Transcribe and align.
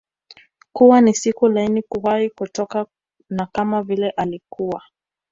kuwa 0.73 1.01
ni 1.01 1.13
siku 1.15 1.47
laini 1.47 1.83
kuwahi 1.89 2.29
kutokea 2.29 2.85
na 3.29 3.45
kama 3.45 3.83
vile 3.83 4.09
alikuwa 4.09 4.81